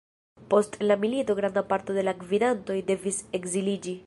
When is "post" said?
0.53-0.77